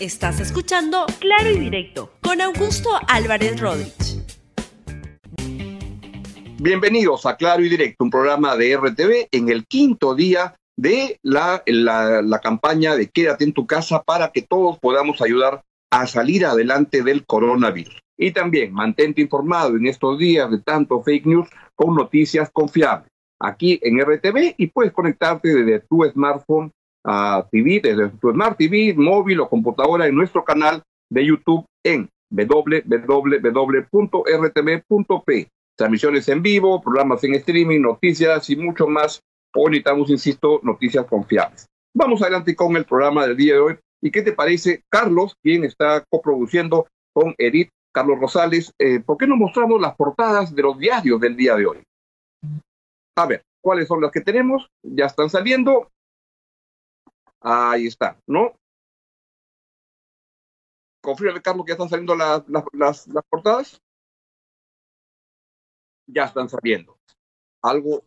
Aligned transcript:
Estás 0.00 0.38
escuchando 0.38 1.06
Claro 1.18 1.50
y 1.50 1.58
Directo 1.58 2.12
con 2.22 2.40
Augusto 2.40 2.88
Álvarez 3.08 3.60
Rodríguez. 3.60 4.22
Bienvenidos 6.60 7.26
a 7.26 7.36
Claro 7.36 7.64
y 7.64 7.68
Directo, 7.68 8.04
un 8.04 8.10
programa 8.10 8.54
de 8.54 8.76
RTV 8.76 9.26
en 9.32 9.48
el 9.48 9.66
quinto 9.66 10.14
día 10.14 10.54
de 10.76 11.18
la, 11.22 11.64
la, 11.66 12.38
campaña 12.38 12.94
de 12.94 13.08
Quédate 13.08 13.42
en 13.42 13.52
tu 13.52 13.66
casa 13.66 14.04
para 14.04 14.30
que 14.30 14.42
todos 14.42 14.78
podamos 14.78 15.20
ayudar 15.20 15.64
a 15.90 16.06
salir 16.06 16.46
adelante 16.46 17.02
del 17.02 17.26
coronavirus. 17.26 17.98
Y 18.16 18.30
también 18.30 18.72
mantente 18.72 19.20
informado 19.20 19.76
en 19.76 19.88
estos 19.88 20.16
días 20.16 20.48
de 20.48 20.60
tanto 20.60 21.02
fake 21.02 21.26
news 21.26 21.48
con 21.74 21.96
noticias 21.96 22.50
confiables 22.52 23.10
aquí 23.40 23.78
en 23.82 24.00
RTV 24.00 24.54
y 24.56 24.68
puedes 24.68 24.92
conectarte 24.92 25.48
desde 25.48 25.80
tu 25.80 26.04
smartphone 26.04 26.70
a 27.04 27.46
TV, 27.50 27.80
desde 27.82 28.08
tu 28.10 28.30
Smart 28.30 28.56
TV, 28.58 28.94
móvil 28.94 29.40
o 29.40 29.48
computadora 29.48 30.06
en 30.06 30.14
nuestro 30.14 30.44
canal 30.44 30.82
de 31.10 31.26
YouTube 31.26 31.64
en 31.84 32.08
www.rtv.p. 32.30 32.98
Transmisiones 35.76 36.28
en 36.28 36.42
vivo, 36.42 36.82
programas 36.82 37.22
en 37.24 37.34
streaming, 37.34 37.80
noticias 37.80 38.50
y 38.50 38.56
mucho 38.56 38.86
más. 38.86 39.20
Hoy 39.54 39.70
necesitamos, 39.70 40.10
insisto, 40.10 40.60
noticias 40.62 41.06
confiables. 41.06 41.66
Vamos 41.94 42.20
adelante 42.22 42.54
con 42.54 42.76
el 42.76 42.84
programa 42.84 43.26
del 43.26 43.36
día 43.36 43.54
de 43.54 43.60
hoy. 43.60 43.78
¿Y 44.02 44.10
qué 44.10 44.22
te 44.22 44.32
parece, 44.32 44.82
Carlos, 44.88 45.34
quien 45.42 45.64
está 45.64 46.04
coproduciendo 46.10 46.86
con 47.12 47.34
Edith 47.38 47.70
Carlos 47.92 48.20
Rosales? 48.20 48.72
Eh, 48.78 49.00
¿Por 49.00 49.16
qué 49.16 49.26
no 49.26 49.36
mostramos 49.36 49.80
las 49.80 49.96
portadas 49.96 50.54
de 50.54 50.62
los 50.62 50.78
diarios 50.78 51.20
del 51.20 51.36
día 51.36 51.56
de 51.56 51.66
hoy? 51.66 51.78
A 53.16 53.26
ver, 53.26 53.42
¿cuáles 53.60 53.88
son 53.88 54.00
las 54.00 54.12
que 54.12 54.20
tenemos? 54.20 54.68
Ya 54.82 55.06
están 55.06 55.30
saliendo. 55.30 55.90
Ahí 57.40 57.86
está, 57.86 58.20
¿no? 58.26 58.58
Confío, 61.00 61.30
Carlos, 61.42 61.64
que 61.64 61.70
ya 61.70 61.74
están 61.74 61.88
saliendo 61.88 62.14
las 62.16 63.08
portadas. 63.28 63.80
Ya 66.06 66.24
están 66.24 66.48
saliendo. 66.48 66.98
Algo 67.62 68.04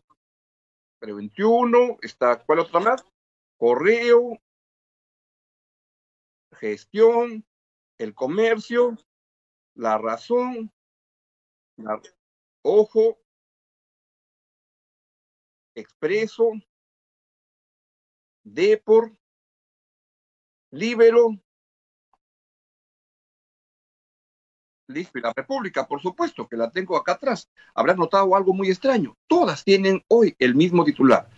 pero 1.02 1.16
21, 1.16 1.98
está, 2.04 2.44
¿cuál 2.46 2.60
otra 2.60 2.80
más? 2.80 3.04
Correo, 3.58 4.38
gestión, 6.54 7.44
el 7.98 8.14
comercio, 8.14 8.96
la 9.74 9.98
razón, 9.98 10.72
ojo, 12.62 13.18
expreso, 15.74 16.52
depor, 18.44 19.18
libero, 20.72 21.38
listo, 24.88 25.20
la 25.20 25.34
República, 25.36 25.88
por 25.88 26.02
supuesto, 26.02 26.48
que 26.48 26.58
la 26.58 26.70
tengo 26.70 26.98
acá 26.98 27.14
atrás. 27.14 27.50
Habrán 27.74 27.98
notado 27.98 28.36
algo 28.36 28.54
muy 28.54 28.70
extraño. 28.70 29.16
Todas 29.28 29.64
tienen 29.64 30.04
hoy 30.08 30.36
el 30.40 30.56
mismo 30.56 30.84
titular. 30.84 31.30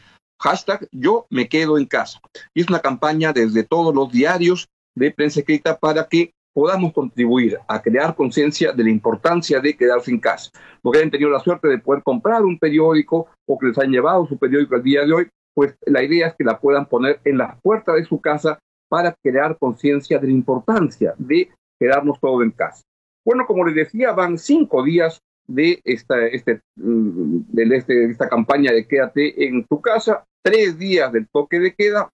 Hashtag 0.42 0.88
yo 0.92 1.26
me 1.30 1.48
quedo 1.48 1.78
en 1.78 1.86
casa. 1.86 2.20
Y 2.54 2.62
es 2.62 2.70
una 2.70 2.80
campaña 2.80 3.32
desde 3.32 3.64
todos 3.64 3.94
los 3.94 4.12
diarios 4.12 4.68
de 4.96 5.12
prensa 5.12 5.40
escrita 5.40 5.78
para 5.78 6.08
que 6.08 6.34
podamos 6.54 6.94
contribuir 6.94 7.58
a 7.68 7.82
crear 7.82 8.16
conciencia 8.16 8.74
de 8.74 8.84
la 8.84 8.90
importancia 8.92 9.60
de 9.60 9.76
quedarse 9.76 10.12
en 10.12 10.20
casa. 10.20 10.52
Porque 10.82 11.00
hayan 11.00 11.12
tenido 11.12 11.32
la 11.32 11.40
suerte 11.40 11.68
de 11.68 11.80
poder 11.80 12.04
comprar 12.04 12.44
un 12.44 12.60
periódico 12.60 13.28
o 13.48 13.58
que 13.58 13.68
les 13.68 13.78
han 13.80 13.90
llevado 13.90 14.28
su 14.28 14.38
periódico 14.38 14.76
al 14.76 14.84
día 14.84 15.06
de 15.06 15.14
hoy, 15.14 15.30
pues 15.56 15.76
la 15.86 16.04
idea 16.04 16.28
es 16.28 16.36
que 16.36 16.44
la 16.44 16.60
puedan 16.60 16.88
poner 16.88 17.20
en 17.24 17.38
la 17.38 17.58
puerta 17.62 17.94
de 17.94 18.06
su 18.06 18.20
casa 18.22 18.60
para 18.94 19.18
crear 19.24 19.58
conciencia 19.58 20.20
de 20.20 20.28
la 20.28 20.34
importancia 20.34 21.16
de 21.18 21.50
quedarnos 21.80 22.20
todos 22.20 22.44
en 22.44 22.52
casa. 22.52 22.84
Bueno, 23.26 23.48
como 23.48 23.66
les 23.66 23.74
decía, 23.74 24.12
van 24.12 24.38
cinco 24.38 24.84
días 24.84 25.20
de 25.48 25.82
esta, 25.84 26.28
este, 26.28 26.62
mm, 26.76 27.40
de 27.48 27.76
este, 27.76 28.06
esta 28.06 28.30
campaña 28.30 28.72
de 28.72 28.88
quédate 28.88 29.48
en 29.48 29.66
tu 29.66 29.82
casa, 29.82 30.26
tres 30.44 30.78
días 30.78 31.12
del 31.12 31.28
toque 31.28 31.60
de 31.60 31.74
queda, 31.74 32.08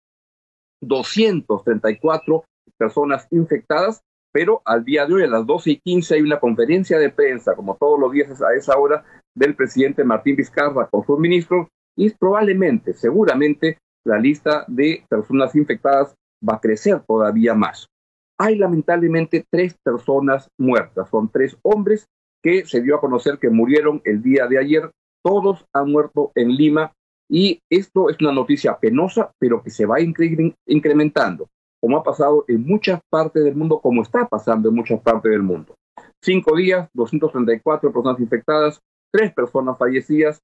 234 0.80 2.46
personas 2.78 3.28
infectadas, 3.30 4.00
pero 4.32 4.62
al 4.64 4.86
día 4.86 5.06
de 5.06 5.16
hoy 5.16 5.24
a 5.24 5.28
las 5.28 5.46
12 5.46 5.72
y 5.72 5.80
15 5.82 6.16
hay 6.16 6.22
una 6.22 6.40
conferencia 6.40 6.98
de 6.98 7.10
prensa, 7.10 7.58
como 7.58 7.76
todos 7.76 8.00
los 8.00 8.14
días 8.14 8.42
a 8.42 8.54
esa 8.54 8.78
hora, 8.78 9.04
del 9.36 9.54
presidente 9.54 10.06
Martín 10.06 10.38
Vizcarra 10.38 10.88
con 10.88 11.06
sus 11.06 11.20
ministros 11.20 11.68
y 11.98 12.10
probablemente, 12.12 12.94
seguramente, 12.94 13.80
la 14.06 14.18
lista 14.18 14.64
de 14.70 15.04
personas 15.10 15.54
infectadas 15.58 16.16
va 16.48 16.56
a 16.56 16.60
crecer 16.60 17.02
todavía 17.08 17.54
más. 17.54 17.88
Hay 18.38 18.58
lamentablemente 18.58 19.46
tres 19.50 19.76
personas 19.84 20.50
muertas, 20.58 21.10
son 21.10 21.30
tres 21.30 21.58
hombres 21.62 22.08
que 22.42 22.66
se 22.66 22.82
dio 22.82 22.96
a 22.96 23.02
conocer 23.02 23.38
que 23.38 23.50
murieron 23.50 24.02
el 24.06 24.22
día 24.22 24.48
de 24.48 24.58
ayer, 24.58 24.92
todos 25.24 25.66
han 25.74 25.92
muerto 25.92 26.32
en 26.36 26.56
Lima 26.56 26.94
y 27.30 27.60
esto 27.70 28.10
es 28.10 28.16
una 28.22 28.32
noticia 28.32 28.80
penosa, 28.80 29.34
pero 29.40 29.62
que 29.62 29.70
se 29.70 29.86
va 29.86 29.98
incrementando, 30.00 31.50
como 31.82 31.98
ha 31.98 32.04
pasado 32.04 32.46
en 32.48 32.66
muchas 32.66 33.02
partes 33.10 33.44
del 33.44 33.56
mundo, 33.56 33.82
como 33.82 34.02
está 34.02 34.26
pasando 34.28 34.70
en 34.70 34.76
muchas 34.76 35.02
partes 35.02 35.32
del 35.32 35.44
mundo. 35.44 35.76
Cinco 36.24 36.56
días, 36.56 36.90
234 36.94 37.92
personas 37.92 38.20
infectadas, 38.20 38.80
tres 39.12 39.34
personas 39.34 39.78
fallecidas, 39.78 40.40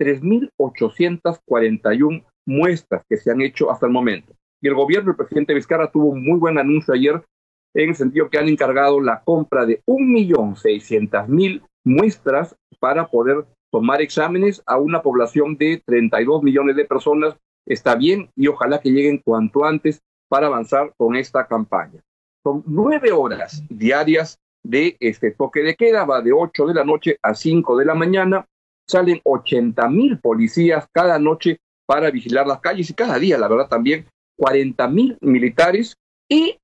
3.841 0.00 2.24
muestras 2.46 3.02
que 3.08 3.16
se 3.16 3.30
han 3.30 3.40
hecho 3.40 3.70
hasta 3.70 3.86
el 3.86 3.92
momento. 3.92 4.34
Y 4.66 4.68
el 4.68 4.74
gobierno 4.74 5.12
del 5.12 5.16
presidente 5.16 5.54
Vizcarra 5.54 5.92
tuvo 5.92 6.06
un 6.06 6.24
muy 6.24 6.40
buen 6.40 6.58
anuncio 6.58 6.92
ayer 6.92 7.24
en 7.72 7.90
el 7.90 7.94
sentido 7.94 8.28
que 8.28 8.36
han 8.36 8.48
encargado 8.48 9.00
la 9.00 9.22
compra 9.22 9.64
de 9.64 9.80
1.600.000 9.86 11.62
muestras 11.84 12.56
para 12.80 13.06
poder 13.06 13.46
tomar 13.70 14.02
exámenes 14.02 14.60
a 14.66 14.78
una 14.78 15.02
población 15.02 15.56
de 15.56 15.80
32 15.86 16.42
millones 16.42 16.74
de 16.74 16.84
personas. 16.84 17.36
Está 17.64 17.94
bien 17.94 18.28
y 18.34 18.48
ojalá 18.48 18.80
que 18.80 18.90
lleguen 18.90 19.22
cuanto 19.24 19.64
antes 19.64 20.02
para 20.28 20.48
avanzar 20.48 20.92
con 20.96 21.14
esta 21.14 21.46
campaña. 21.46 22.02
Son 22.42 22.64
nueve 22.66 23.12
horas 23.12 23.62
diarias 23.68 24.40
de 24.64 24.96
este 24.98 25.30
toque 25.30 25.60
de 25.60 25.76
queda, 25.76 26.04
va 26.04 26.22
de 26.22 26.32
8 26.32 26.66
de 26.66 26.74
la 26.74 26.82
noche 26.82 27.20
a 27.22 27.36
5 27.36 27.76
de 27.76 27.84
la 27.84 27.94
mañana. 27.94 28.44
Salen 28.88 29.20
80 29.22 29.88
mil 29.90 30.18
policías 30.18 30.88
cada 30.90 31.20
noche 31.20 31.60
para 31.86 32.10
vigilar 32.10 32.48
las 32.48 32.58
calles 32.58 32.90
y 32.90 32.94
cada 32.94 33.16
día, 33.20 33.38
la 33.38 33.46
verdad, 33.46 33.68
también 33.68 34.06
40 34.36 34.88
mil 34.88 35.18
militares 35.20 35.96
y 36.28 36.58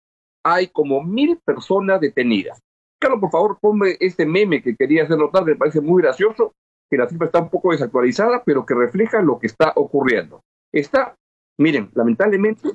hay 0.45 0.69
como 0.69 1.03
mil 1.03 1.39
personas 1.45 2.01
detenidas. 2.01 2.61
Carlos, 3.01 3.21
por 3.21 3.31
favor, 3.31 3.59
ponme 3.61 3.97
este 4.01 4.27
meme 4.27 4.63
que 4.63 4.77
quería 4.77 5.05
hacer 5.05 5.19
notar, 5.19 5.45
me 5.45 5.57
parece 5.57 5.81
muy 5.81 6.03
gracioso, 6.03 6.55
que 6.91 6.97
la 6.97 7.09
cifra 7.09 7.27
está 7.27 7.41
un 7.41 7.51
poco 7.51 7.73
desactualizada, 7.73 8.45
pero 8.45 8.67
que 8.67 8.75
refleja 8.75 9.23
lo 9.23 9.39
que 9.39 9.47
está 9.47 9.73
ocurriendo. 9.77 10.43
Está, 10.73 11.17
miren, 11.59 11.91
lamentablemente 11.95 12.71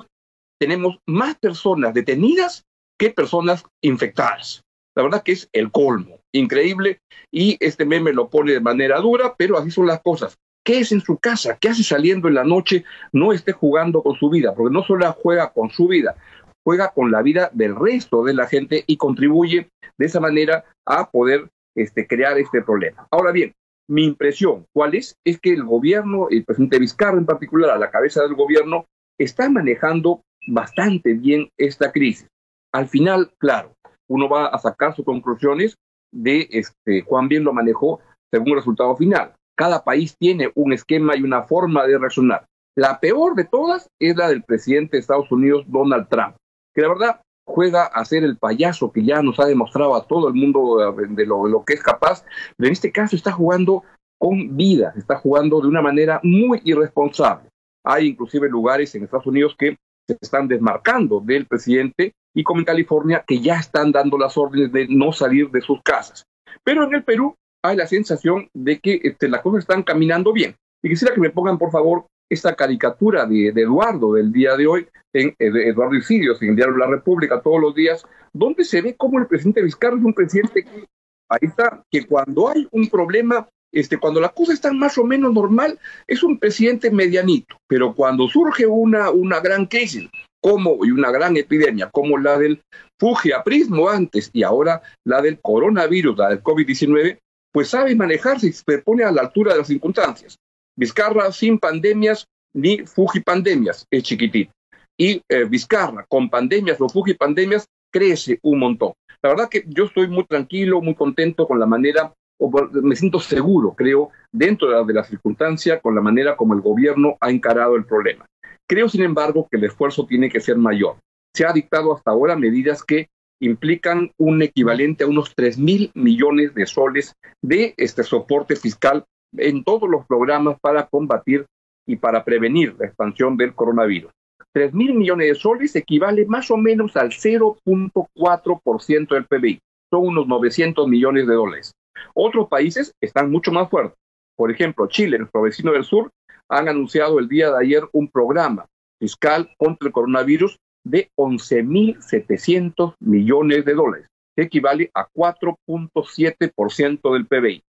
tenemos 0.59 0.97
más 1.05 1.37
personas 1.37 1.93
detenidas 1.93 2.65
que 2.97 3.11
personas 3.11 3.63
infectadas. 3.81 4.63
La 4.95 5.03
verdad 5.03 5.21
que 5.21 5.33
es 5.33 5.47
el 5.53 5.71
colmo, 5.71 6.19
increíble, 6.33 6.99
y 7.31 7.55
este 7.59 7.85
meme 7.85 8.13
lo 8.13 8.29
pone 8.29 8.53
de 8.53 8.59
manera 8.59 8.99
dura, 8.99 9.35
pero 9.37 9.57
así 9.57 9.69
son 9.69 9.85
las 9.85 10.01
cosas. 10.01 10.37
¿Qué 10.67 10.79
es 10.79 10.91
en 10.91 10.99
su 10.99 11.17
casa? 11.17 11.57
¿Qué 11.57 11.69
hace 11.69 11.81
saliendo 11.81 12.27
en 12.27 12.33
la 12.33 12.43
noche? 12.43 12.83
No 13.13 13.31
esté 13.31 13.53
jugando 13.53 14.03
con 14.03 14.17
su 14.17 14.29
vida, 14.29 14.53
porque 14.53 14.73
no 14.73 14.83
solo 14.83 15.09
juega 15.13 15.53
con 15.53 15.69
su 15.69 15.87
vida, 15.87 16.17
juega 16.65 16.91
con 16.91 17.09
la 17.09 17.21
vida 17.21 17.49
del 17.53 17.73
resto 17.73 18.21
de 18.25 18.33
la 18.33 18.47
gente 18.47 18.83
y 18.85 18.97
contribuye 18.97 19.69
de 19.97 20.05
esa 20.05 20.19
manera 20.19 20.65
a 20.85 21.09
poder 21.09 21.47
este, 21.73 22.05
crear 22.05 22.37
este 22.37 22.61
problema. 22.63 23.07
Ahora 23.11 23.31
bien, 23.31 23.53
mi 23.89 24.03
impresión, 24.03 24.65
¿cuál 24.75 24.95
es? 24.95 25.15
Es 25.25 25.39
que 25.39 25.53
el 25.53 25.63
gobierno, 25.63 26.27
el 26.29 26.43
presidente 26.43 26.79
Vizcarra 26.79 27.17
en 27.17 27.25
particular, 27.25 27.69
a 27.69 27.79
la 27.79 27.89
cabeza 27.89 28.23
del 28.23 28.35
gobierno, 28.35 28.87
está 29.17 29.49
manejando 29.49 30.19
bastante 30.49 31.13
bien 31.13 31.47
esta 31.57 31.93
crisis. 31.93 32.27
Al 32.73 32.89
final, 32.89 33.31
claro, 33.37 33.71
uno 34.09 34.27
va 34.27 34.47
a 34.47 34.59
sacar 34.59 34.93
sus 34.93 35.05
conclusiones 35.05 35.77
de 36.13 36.45
este, 36.51 37.05
cuán 37.05 37.29
bien 37.29 37.45
lo 37.45 37.53
manejó 37.53 38.01
según 38.29 38.49
el 38.49 38.55
resultado 38.55 38.97
final. 38.97 39.31
Cada 39.57 39.83
país 39.83 40.15
tiene 40.19 40.51
un 40.53 40.71
esquema 40.71 41.15
y 41.15 41.23
una 41.23 41.43
forma 41.43 41.85
de 41.87 41.97
reaccionar. 41.97 42.45
La 42.75 42.99
peor 42.99 43.33
de 43.33 43.43
todas 43.43 43.89
es 43.99 44.15
la 44.15 44.29
del 44.29 44.43
presidente 44.43 44.97
de 44.97 45.01
Estados 45.01 45.31
Unidos, 45.31 45.65
Donald 45.67 46.07
Trump, 46.09 46.35
que 46.75 46.83
la 46.83 46.89
verdad 46.89 47.21
juega 47.43 47.85
a 47.85 48.05
ser 48.05 48.23
el 48.23 48.37
payaso 48.37 48.91
que 48.91 49.03
ya 49.03 49.23
nos 49.23 49.39
ha 49.39 49.45
demostrado 49.45 49.95
a 49.95 50.05
todo 50.05 50.27
el 50.27 50.35
mundo 50.35 50.79
eh, 51.01 51.07
de 51.09 51.25
lo, 51.25 51.63
que 51.65 51.73
es 51.73 51.81
capaz, 51.81 52.23
pero 52.55 52.67
en 52.67 52.73
este 52.73 52.91
caso 52.91 53.15
está 53.15 53.31
jugando 53.31 53.83
con 54.19 54.55
vida, 54.55 54.93
está 54.95 55.15
jugando 55.15 55.59
de 55.59 55.67
una 55.67 55.81
manera 55.81 56.19
muy 56.21 56.61
irresponsable. 56.63 57.49
Hay 57.83 58.07
inclusive 58.07 58.49
lugares 58.49 58.93
en 58.93 59.05
Estados 59.05 59.25
Unidos 59.25 59.55
que 59.57 59.77
se 60.07 60.17
están 60.21 60.47
desmarcando 60.47 61.19
del 61.19 61.47
presidente 61.47 62.13
y 62.35 62.43
como 62.43 62.59
en 62.59 62.65
California 62.65 63.23
que 63.25 63.39
ya 63.39 63.55
están 63.55 63.91
dando 63.91 64.19
las 64.19 64.37
órdenes 64.37 64.71
de 64.71 64.87
no 64.87 65.11
salir 65.13 65.49
de 65.49 65.61
sus 65.61 65.81
casas. 65.81 66.25
Pero 66.63 66.83
en 66.83 66.93
el 66.93 67.03
Perú 67.03 67.35
hay 67.63 67.77
la 67.77 67.87
sensación 67.87 68.49
de 68.53 68.79
que 68.79 68.99
este, 69.03 69.29
las 69.29 69.41
cosas 69.41 69.59
están 69.59 69.83
caminando 69.83 70.33
bien. 70.33 70.55
Y 70.83 70.89
quisiera 70.89 71.13
que 71.13 71.21
me 71.21 71.29
pongan, 71.29 71.57
por 71.57 71.71
favor, 71.71 72.05
esta 72.29 72.55
caricatura 72.55 73.25
de, 73.25 73.49
Eduardo 73.49 74.13
del 74.13 74.31
día 74.31 74.55
de 74.55 74.67
hoy, 74.67 74.87
en 75.13 75.33
Eduardo 75.39 75.95
Isidios, 75.95 76.41
en 76.41 76.49
el 76.49 76.55
diario 76.55 76.77
La 76.77 76.87
República, 76.87 77.41
todos 77.41 77.61
los 77.61 77.73
días, 77.73 78.05
donde 78.33 78.63
se 78.63 78.81
ve 78.81 78.95
cómo 78.95 79.19
el 79.19 79.27
presidente 79.27 79.63
Vizcarra 79.63 79.97
es 79.97 80.03
un 80.03 80.13
presidente 80.13 80.63
que, 80.63 80.85
ahí 81.29 81.39
está, 81.41 81.83
que 81.89 82.05
cuando 82.05 82.49
hay 82.49 82.67
un 82.71 82.87
problema, 82.89 83.47
este, 83.71 83.97
cuando 83.97 84.19
la 84.19 84.29
cosa 84.29 84.53
está 84.53 84.71
más 84.73 84.97
o 84.97 85.03
menos 85.03 85.33
normal, 85.33 85.79
es 86.05 86.23
un 86.23 86.37
presidente 86.37 86.91
medianito, 86.91 87.57
pero 87.67 87.95
cuando 87.95 88.27
surge 88.27 88.67
una, 88.67 89.09
una 89.09 89.39
gran 89.39 89.65
crisis, 89.65 90.09
como 90.41 90.85
y 90.85 90.91
una 90.91 91.11
gran 91.11 91.35
epidemia, 91.35 91.89
como 91.89 92.17
la 92.17 92.37
del 92.37 92.61
Fujiaprismo 92.99 93.89
antes 93.89 94.29
y 94.33 94.43
ahora 94.43 94.81
la 95.05 95.21
del 95.21 95.39
coronavirus, 95.39 96.17
la 96.17 96.29
del 96.29 96.43
COVID-19, 96.43 97.19
pues 97.57 97.69
sabe 97.69 97.95
manejarse 97.95 98.49
y 98.49 98.51
se 98.51 98.77
pone 98.83 99.03
a 99.03 99.11
la 99.11 99.21
altura 99.21 99.53
de 99.53 99.57
las 99.57 99.67
circunstancias. 99.67 100.37
Vizcarra 100.77 101.31
sin 101.31 101.57
pandemias 101.57 102.27
ni 102.53 102.85
Fujipandemias 102.85 103.83
es 103.89 104.03
chiquitito. 104.03 104.51
Y 104.95 105.23
eh, 105.27 105.43
Vizcarra 105.45 106.05
con 106.07 106.29
pandemias 106.29 106.79
o 106.79 106.87
Fujipandemias 106.87 107.65
crece 107.91 108.37
un 108.43 108.59
montón. 108.59 108.93
La 109.23 109.29
verdad 109.29 109.49
que 109.49 109.63
yo 109.69 109.85
estoy 109.85 110.07
muy 110.07 110.23
tranquilo, 110.25 110.83
muy 110.83 110.93
contento 110.93 111.47
con 111.47 111.59
la 111.59 111.65
manera, 111.65 112.13
o 112.39 112.51
me 112.83 112.95
siento 112.95 113.19
seguro, 113.19 113.73
creo, 113.75 114.11
dentro 114.31 114.67
de 114.67 114.75
la, 114.75 114.83
de 114.83 114.93
la 114.93 115.03
circunstancia, 115.03 115.79
con 115.79 115.95
la 115.95 116.01
manera 116.01 116.37
como 116.37 116.53
el 116.53 116.61
gobierno 116.61 117.17
ha 117.21 117.31
encarado 117.31 117.75
el 117.75 117.85
problema. 117.85 118.27
Creo, 118.69 118.87
sin 118.87 119.01
embargo, 119.01 119.47
que 119.49 119.57
el 119.57 119.63
esfuerzo 119.63 120.05
tiene 120.05 120.29
que 120.29 120.41
ser 120.41 120.57
mayor. 120.57 120.97
Se 121.35 121.43
ha 121.43 121.53
dictado 121.53 121.95
hasta 121.95 122.11
ahora 122.11 122.35
medidas 122.35 122.83
que 122.83 123.07
implican 123.39 124.11
un 124.17 124.41
equivalente 124.41 125.03
a 125.03 125.07
unos 125.07 125.33
3 125.35 125.57
mil 125.57 125.91
millones 125.93 126.53
de 126.53 126.65
soles 126.65 127.15
de 127.41 127.73
este 127.77 128.03
soporte 128.03 128.55
fiscal 128.55 129.05
en 129.37 129.63
todos 129.63 129.89
los 129.89 130.05
programas 130.05 130.57
para 130.59 130.87
combatir 130.87 131.45
y 131.85 131.97
para 131.97 132.23
prevenir 132.23 132.75
la 132.79 132.87
expansión 132.87 133.37
del 133.37 133.53
coronavirus. 133.53 134.11
3 134.53 134.73
mil 134.73 134.93
millones 134.95 135.27
de 135.27 135.35
soles 135.35 135.75
equivale 135.75 136.25
más 136.25 136.49
o 136.49 136.57
menos 136.57 136.97
al 136.97 137.11
0.4% 137.11 139.07
del 139.09 139.25
PBI. 139.25 139.59
Son 139.91 140.07
unos 140.07 140.27
900 140.27 140.87
millones 140.87 141.27
de 141.27 141.33
dólares. 141.33 141.71
Otros 142.13 142.47
países 142.47 142.91
están 143.01 143.31
mucho 143.31 143.51
más 143.51 143.69
fuertes. 143.69 143.97
Por 144.35 144.51
ejemplo, 144.51 144.87
Chile, 144.87 145.17
nuestro 145.17 145.41
vecino 145.43 145.71
del 145.71 145.83
sur, 145.83 146.11
han 146.49 146.67
anunciado 146.67 147.19
el 147.19 147.27
día 147.27 147.51
de 147.51 147.59
ayer 147.59 147.83
un 147.91 148.09
programa 148.09 148.65
fiscal 148.99 149.49
contra 149.57 149.87
el 149.87 149.93
coronavirus 149.93 150.57
de 150.89 151.09
11.700 151.17 152.95
millones 152.99 153.65
de 153.65 153.73
dólares, 153.73 154.07
que 154.35 154.43
equivale 154.43 154.91
a 154.93 155.07
4.7% 155.13 157.13
del 157.13 157.25
PBI. 157.25 157.63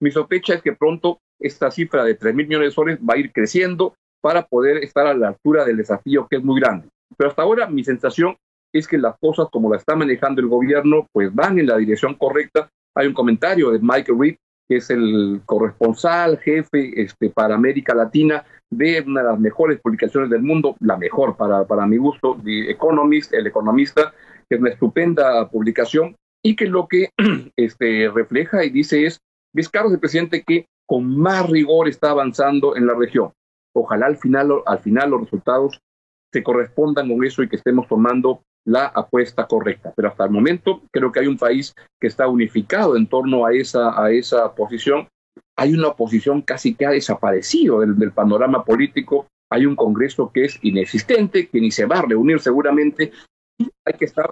Mi 0.00 0.10
sospecha 0.10 0.54
es 0.54 0.62
que 0.62 0.72
pronto 0.72 1.20
esta 1.38 1.70
cifra 1.70 2.04
de 2.04 2.14
3 2.14 2.34
mil 2.34 2.46
millones 2.46 2.68
de 2.68 2.74
soles 2.74 2.98
va 2.98 3.14
a 3.14 3.18
ir 3.18 3.32
creciendo 3.32 3.94
para 4.22 4.46
poder 4.46 4.78
estar 4.78 5.06
a 5.06 5.14
la 5.14 5.28
altura 5.28 5.64
del 5.64 5.78
desafío 5.78 6.26
que 6.28 6.36
es 6.36 6.44
muy 6.44 6.60
grande. 6.60 6.88
Pero 7.16 7.30
hasta 7.30 7.42
ahora 7.42 7.66
mi 7.66 7.84
sensación 7.84 8.36
es 8.72 8.86
que 8.86 8.98
las 8.98 9.18
cosas 9.18 9.48
como 9.50 9.70
la 9.70 9.76
está 9.76 9.96
manejando 9.96 10.40
el 10.40 10.46
gobierno 10.46 11.06
pues 11.12 11.34
van 11.34 11.58
en 11.58 11.66
la 11.66 11.76
dirección 11.76 12.14
correcta. 12.14 12.68
Hay 12.94 13.06
un 13.06 13.14
comentario 13.14 13.70
de 13.70 13.80
Mike 13.80 14.12
Reed, 14.16 14.36
que 14.70 14.76
es 14.76 14.88
el 14.88 15.40
corresponsal 15.46 16.38
jefe 16.38 17.02
este, 17.02 17.28
para 17.30 17.56
América 17.56 17.92
Latina 17.92 18.44
de 18.70 19.02
una 19.04 19.20
de 19.20 19.26
las 19.26 19.40
mejores 19.40 19.80
publicaciones 19.80 20.30
del 20.30 20.42
mundo, 20.42 20.76
la 20.78 20.96
mejor 20.96 21.36
para, 21.36 21.66
para 21.66 21.88
mi 21.88 21.96
gusto, 21.96 22.38
The 22.44 22.70
Economist, 22.70 23.34
El 23.34 23.48
Economista, 23.48 24.14
que 24.48 24.54
es 24.54 24.60
una 24.60 24.70
estupenda 24.70 25.48
publicación 25.48 26.14
y 26.40 26.54
que 26.54 26.66
lo 26.66 26.86
que 26.86 27.08
este, 27.56 28.08
refleja 28.10 28.64
y 28.64 28.70
dice 28.70 29.06
es, 29.06 29.18
Vizcarra 29.52 29.88
es 29.88 29.94
el 29.94 29.98
presidente 29.98 30.44
que 30.46 30.66
con 30.86 31.18
más 31.18 31.50
rigor 31.50 31.88
está 31.88 32.10
avanzando 32.10 32.76
en 32.76 32.86
la 32.86 32.94
región. 32.94 33.32
Ojalá 33.74 34.06
al 34.06 34.18
final, 34.18 34.52
al 34.66 34.78
final 34.78 35.10
los 35.10 35.22
resultados 35.22 35.80
se 36.32 36.44
correspondan 36.44 37.08
con 37.08 37.24
eso 37.24 37.42
y 37.42 37.48
que 37.48 37.56
estemos 37.56 37.88
tomando 37.88 38.44
la 38.70 38.86
apuesta 38.86 39.46
correcta. 39.46 39.92
Pero 39.94 40.08
hasta 40.08 40.24
el 40.24 40.30
momento 40.30 40.82
creo 40.92 41.10
que 41.10 41.20
hay 41.20 41.26
un 41.26 41.38
país 41.38 41.74
que 42.00 42.06
está 42.06 42.28
unificado 42.28 42.96
en 42.96 43.06
torno 43.06 43.44
a 43.44 43.52
esa, 43.52 44.02
a 44.02 44.10
esa 44.10 44.54
posición 44.54 45.08
hay 45.60 45.74
una 45.74 45.88
oposición 45.88 46.40
casi 46.40 46.74
que 46.74 46.86
ha 46.86 46.90
desaparecido 46.90 47.80
del, 47.80 48.12
panorama 48.12 48.64
político, 48.64 49.26
hay 49.50 49.66
un 49.66 49.76
Congreso 49.76 50.30
que 50.32 50.46
es 50.46 50.58
inexistente, 50.62 51.50
que 51.50 51.60
ni 51.60 51.70
se 51.70 51.84
va 51.84 51.98
a 51.98 52.06
reunir 52.06 52.40
seguramente, 52.40 53.12
hay 53.84 53.94
que 53.98 54.06
estar, 54.06 54.30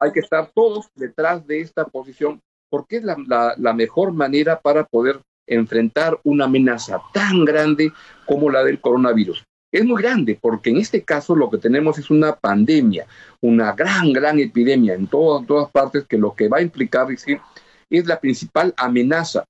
hay 0.00 0.12
que 0.12 0.20
estar 0.20 0.50
todos 0.54 0.86
detrás 0.94 1.44
de 1.48 1.60
esta 1.60 1.86
posición, 1.86 2.40
porque 2.70 2.98
es 2.98 3.04
la 3.04 3.72
mejor 3.74 4.12
manera 4.12 4.60
para 4.60 4.84
poder 4.84 5.20
enfrentar 5.48 6.20
una 6.22 6.44
amenaza 6.44 7.00
tan 7.12 7.44
grande 7.44 7.92
como 8.24 8.48
la 8.48 8.62
del 8.62 8.80
coronavirus. 8.80 9.44
Es 9.76 9.84
muy 9.84 10.00
grande 10.00 10.38
porque 10.40 10.70
en 10.70 10.78
este 10.78 11.02
caso 11.02 11.36
lo 11.36 11.50
que 11.50 11.58
tenemos 11.58 11.98
es 11.98 12.08
una 12.08 12.34
pandemia, 12.34 13.06
una 13.42 13.72
gran, 13.72 14.10
gran 14.10 14.38
epidemia 14.38 14.94
en 14.94 15.06
todas, 15.06 15.46
todas 15.46 15.70
partes 15.70 16.06
que 16.06 16.16
lo 16.16 16.34
que 16.34 16.48
va 16.48 16.58
a 16.58 16.62
implicar 16.62 17.06
decir, 17.06 17.40
es 17.90 18.06
la 18.06 18.18
principal 18.18 18.72
amenaza 18.78 19.44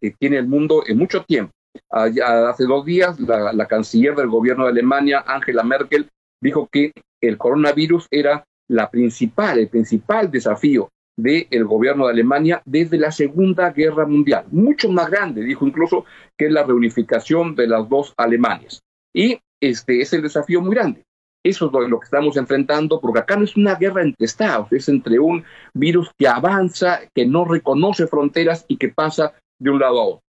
que 0.00 0.10
tiene 0.18 0.38
el 0.38 0.46
mundo 0.46 0.82
en 0.86 0.96
mucho 0.96 1.24
tiempo. 1.24 1.52
hace 1.90 2.64
dos 2.64 2.86
días, 2.86 3.20
la, 3.20 3.66
canciller 3.66 4.14
del 4.14 4.28
gobierno 4.28 4.64
de 4.64 4.70
Alemania, 4.70 5.22
Angela 5.26 5.62
Merkel, 5.62 6.08
dijo 6.40 6.66
que 6.72 6.92
el 7.20 7.36
coronavirus 7.36 8.06
era 8.10 8.44
la 8.66 8.90
principal, 8.90 9.58
el 9.58 9.68
principal 9.68 10.30
desafío 10.30 10.88
del 11.18 11.66
gobierno 11.66 12.06
de 12.06 12.12
Alemania 12.12 12.62
desde 12.64 12.96
la 12.96 13.12
Segunda 13.12 13.72
Guerra 13.72 14.06
Mundial. 14.06 14.46
Mucho 14.52 14.90
más 14.90 15.10
grande, 15.10 15.42
dijo 15.42 15.66
incluso, 15.66 16.06
que 16.38 16.48
la 16.48 16.62
reunificación 16.62 17.54
de 17.54 17.66
las 17.66 17.86
dos 17.90 18.14
Alemanias. 18.16 18.82
Y 19.14 19.38
este 19.62 20.00
es 20.00 20.12
el 20.12 20.22
desafío 20.22 20.60
muy 20.60 20.74
grande. 20.74 21.04
Eso 21.44 21.66
es 21.66 21.90
lo, 21.90 22.00
que 22.00 22.04
estamos 22.04 22.36
enfrentando, 22.38 23.00
porque 23.00 23.20
acá 23.20 23.36
no 23.36 23.44
es 23.44 23.54
una 23.54 23.74
guerra 23.74 24.02
entre 24.02 24.24
estados, 24.24 24.72
es 24.72 24.88
entre 24.88 25.18
un 25.18 25.44
virus 25.74 26.10
que 26.18 26.26
avanza, 26.26 27.00
que 27.14 27.26
no 27.26 27.44
reconoce 27.44 28.06
fronteras 28.06 28.64
y 28.66 28.78
que 28.78 28.88
pasa 28.88 29.34
de 29.60 29.70
un 29.70 29.78
lado 29.78 30.00
a 30.00 30.04
otro. 30.04 30.22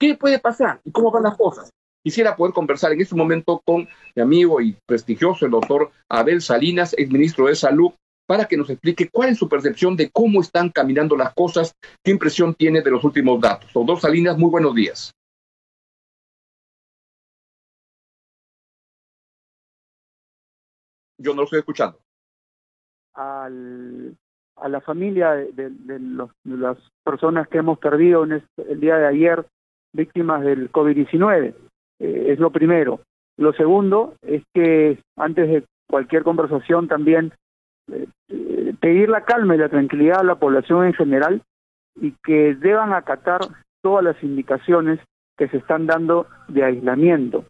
¿Qué 0.00 0.14
puede 0.14 0.38
pasar 0.38 0.80
y 0.82 0.90
cómo 0.90 1.10
van 1.10 1.24
las 1.24 1.36
cosas? 1.36 1.70
Quisiera 2.02 2.34
poder 2.34 2.54
conversar 2.54 2.92
en 2.92 3.02
este 3.02 3.14
momento 3.14 3.60
con 3.64 3.86
mi 4.16 4.22
amigo 4.22 4.60
y 4.60 4.76
prestigioso, 4.86 5.44
el 5.44 5.52
doctor 5.52 5.92
Abel 6.08 6.40
Salinas, 6.40 6.94
ex 6.98 7.10
ministro 7.10 7.46
de 7.46 7.54
Salud, 7.54 7.92
para 8.26 8.46
que 8.46 8.56
nos 8.56 8.70
explique 8.70 9.10
cuál 9.12 9.28
es 9.28 9.38
su 9.38 9.48
percepción 9.48 9.94
de 9.94 10.10
cómo 10.10 10.40
están 10.40 10.70
caminando 10.70 11.16
las 11.16 11.34
cosas, 11.34 11.74
qué 12.02 12.10
impresión 12.10 12.54
tiene 12.54 12.80
de 12.80 12.90
los 12.90 13.04
últimos 13.04 13.40
datos. 13.40 13.70
Doctor 13.74 14.00
Salinas, 14.00 14.38
muy 14.38 14.50
buenos 14.50 14.74
días. 14.74 15.12
Yo 21.22 21.32
no 21.32 21.42
lo 21.42 21.44
estoy 21.44 21.60
escuchando. 21.60 21.98
Al, 23.14 24.16
a 24.56 24.68
la 24.68 24.80
familia 24.80 25.32
de, 25.32 25.70
las 26.44 26.78
personas 27.04 27.48
que 27.48 27.58
hemos 27.58 27.78
perdido 27.78 28.24
en 28.24 28.42
el 28.68 28.80
día 28.80 28.96
de 28.96 29.06
ayer, 29.06 29.46
víctimas 29.92 30.42
del 30.42 30.70
COVID-19. 30.70 31.54
Eh, 31.98 32.26
es 32.28 32.38
lo 32.38 32.50
primero. 32.50 33.00
Lo 33.36 33.52
segundo 33.52 34.14
es 34.22 34.42
que 34.54 34.98
antes 35.16 35.48
de 35.48 35.64
cualquier 35.88 36.22
conversación 36.22 36.88
también 36.88 37.32
eh, 37.90 38.74
pedir 38.80 39.08
la 39.08 39.24
calma 39.24 39.54
y 39.54 39.58
la 39.58 39.68
tranquilidad 39.68 40.20
a 40.20 40.24
la 40.24 40.36
población 40.36 40.86
en 40.86 40.94
general 40.94 41.42
y 42.00 42.12
que 42.24 42.54
deban 42.54 42.92
acatar 42.92 43.40
todas 43.82 44.04
las 44.04 44.22
indicaciones 44.22 45.00
que 45.36 45.48
se 45.48 45.58
están 45.58 45.86
dando 45.86 46.26
de 46.48 46.64
aislamiento. 46.64 47.44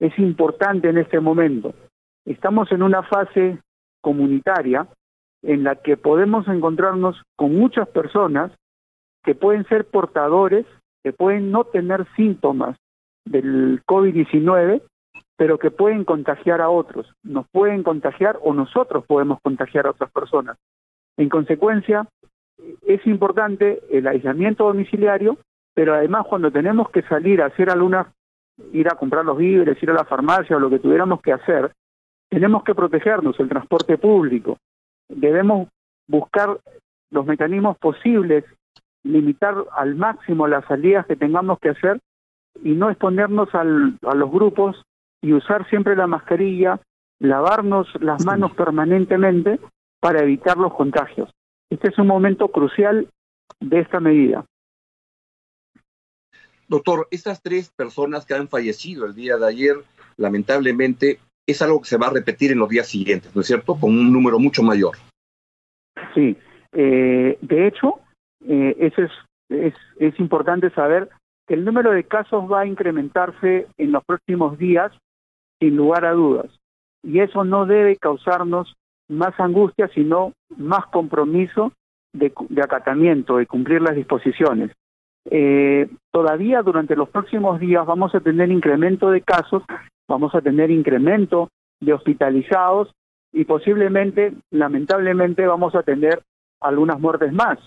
Es 0.00 0.18
importante 0.18 0.88
en 0.88 0.98
este 0.98 1.20
momento. 1.20 1.74
Estamos 2.24 2.72
en 2.72 2.82
una 2.82 3.02
fase 3.02 3.58
comunitaria 4.00 4.86
en 5.42 5.62
la 5.62 5.76
que 5.76 5.96
podemos 5.96 6.48
encontrarnos 6.48 7.22
con 7.36 7.54
muchas 7.54 7.86
personas 7.88 8.50
que 9.22 9.34
pueden 9.34 9.66
ser 9.66 9.86
portadores, 9.86 10.66
que 11.02 11.12
pueden 11.12 11.50
no 11.50 11.64
tener 11.64 12.06
síntomas 12.16 12.76
del 13.26 13.82
COVID-19, 13.86 14.82
pero 15.36 15.58
que 15.58 15.70
pueden 15.70 16.04
contagiar 16.04 16.60
a 16.60 16.70
otros. 16.70 17.12
Nos 17.22 17.46
pueden 17.48 17.82
contagiar 17.82 18.38
o 18.42 18.54
nosotros 18.54 19.04
podemos 19.06 19.38
contagiar 19.42 19.86
a 19.86 19.90
otras 19.90 20.10
personas. 20.10 20.56
En 21.16 21.28
consecuencia, 21.28 22.06
es 22.86 23.06
importante 23.06 23.82
el 23.90 24.06
aislamiento 24.06 24.64
domiciliario, 24.64 25.38
pero 25.74 25.94
además 25.94 26.26
cuando 26.26 26.50
tenemos 26.50 26.88
que 26.90 27.02
salir 27.02 27.42
a 27.42 27.46
hacer 27.46 27.70
alguna, 27.70 28.12
ir 28.72 28.88
a 28.88 28.96
comprar 28.96 29.24
los 29.24 29.36
víveres, 29.36 29.82
ir 29.82 29.90
a 29.90 29.94
la 29.94 30.04
farmacia 30.04 30.56
o 30.56 30.60
lo 30.60 30.70
que 30.70 30.78
tuviéramos 30.78 31.20
que 31.20 31.32
hacer, 31.32 31.72
tenemos 32.34 32.64
que 32.64 32.74
protegernos, 32.74 33.38
el 33.38 33.48
transporte 33.48 33.96
público. 33.96 34.58
Debemos 35.08 35.68
buscar 36.08 36.58
los 37.10 37.24
mecanismos 37.26 37.78
posibles, 37.78 38.44
limitar 39.04 39.54
al 39.72 39.94
máximo 39.94 40.48
las 40.48 40.64
salidas 40.64 41.06
que 41.06 41.14
tengamos 41.14 41.60
que 41.60 41.68
hacer 41.68 42.00
y 42.60 42.72
no 42.72 42.90
exponernos 42.90 43.54
al, 43.54 43.98
a 44.02 44.16
los 44.16 44.32
grupos 44.32 44.82
y 45.22 45.32
usar 45.32 45.68
siempre 45.68 45.94
la 45.94 46.08
mascarilla, 46.08 46.80
lavarnos 47.20 47.86
las 48.00 48.24
manos 48.24 48.52
permanentemente 48.54 49.60
para 50.00 50.20
evitar 50.20 50.56
los 50.56 50.74
contagios. 50.74 51.30
Este 51.70 51.88
es 51.88 51.98
un 51.98 52.08
momento 52.08 52.48
crucial 52.48 53.08
de 53.60 53.78
esta 53.78 54.00
medida. 54.00 54.44
Doctor, 56.66 57.06
estas 57.12 57.40
tres 57.42 57.70
personas 57.70 58.26
que 58.26 58.34
han 58.34 58.48
fallecido 58.48 59.06
el 59.06 59.14
día 59.14 59.36
de 59.36 59.46
ayer, 59.46 59.76
lamentablemente, 60.16 61.20
es 61.46 61.62
algo 61.62 61.80
que 61.80 61.88
se 61.88 61.98
va 61.98 62.08
a 62.08 62.12
repetir 62.12 62.52
en 62.52 62.58
los 62.58 62.68
días 62.68 62.88
siguientes, 62.88 63.34
¿no 63.34 63.40
es 63.40 63.46
cierto? 63.46 63.74
Con 63.74 63.90
un 63.90 64.12
número 64.12 64.38
mucho 64.38 64.62
mayor. 64.62 64.96
Sí, 66.14 66.36
eh, 66.72 67.38
de 67.40 67.66
hecho, 67.66 68.00
eh, 68.46 68.76
eso 68.78 69.02
es, 69.02 69.10
es, 69.48 69.74
es 69.98 70.18
importante 70.20 70.70
saber 70.70 71.08
que 71.46 71.54
el 71.54 71.64
número 71.64 71.92
de 71.92 72.04
casos 72.04 72.50
va 72.50 72.60
a 72.60 72.66
incrementarse 72.66 73.66
en 73.76 73.92
los 73.92 74.02
próximos 74.04 74.58
días, 74.58 74.92
sin 75.60 75.76
lugar 75.76 76.04
a 76.04 76.12
dudas. 76.12 76.50
Y 77.02 77.20
eso 77.20 77.44
no 77.44 77.66
debe 77.66 77.96
causarnos 77.96 78.74
más 79.08 79.38
angustia, 79.38 79.88
sino 79.94 80.32
más 80.56 80.86
compromiso 80.86 81.72
de, 82.12 82.32
acatamiento, 82.62 83.36
de 83.36 83.46
cumplir 83.46 83.82
las 83.82 83.96
disposiciones. 83.96 84.70
Eh, 85.30 85.88
todavía 86.10 86.62
durante 86.62 86.96
los 86.96 87.08
próximos 87.08 87.58
días 87.58 87.86
vamos 87.86 88.14
a 88.14 88.20
tener 88.20 88.50
incremento 88.50 89.10
de 89.10 89.22
casos, 89.22 89.62
vamos 90.06 90.34
a 90.34 90.40
tener 90.40 90.70
incremento 90.70 91.48
de 91.80 91.92
hospitalizados 91.92 92.92
y 93.32 93.44
posiblemente, 93.44 94.32
lamentablemente, 94.50 95.46
vamos 95.46 95.74
a 95.74 95.82
tener 95.82 96.22
algunas 96.60 97.00
muertes 97.00 97.32
más. 97.32 97.58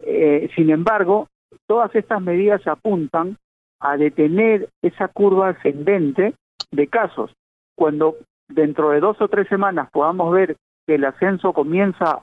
Eh, 0.00 0.50
sin 0.56 0.70
embargo, 0.70 1.28
todas 1.66 1.94
estas 1.94 2.20
medidas 2.20 2.66
apuntan 2.66 3.36
a 3.80 3.96
detener 3.96 4.68
esa 4.82 5.08
curva 5.08 5.50
ascendente 5.50 6.34
de 6.72 6.86
casos. 6.88 7.32
Cuando 7.76 8.16
dentro 8.48 8.90
de 8.90 9.00
dos 9.00 9.20
o 9.20 9.28
tres 9.28 9.48
semanas 9.48 9.88
podamos 9.92 10.32
ver 10.32 10.56
que 10.86 10.96
el 10.96 11.04
ascenso 11.04 11.52
comienza 11.52 12.22